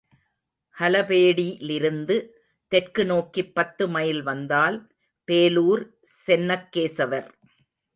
[0.77, 2.15] ஹலபேடிலிருந்து
[2.71, 4.79] தெற்கு நோக்கிப் பத்து மைல் வந்தால்
[5.27, 5.83] பேலூர்
[6.27, 7.29] சென்னக்கேசவர்.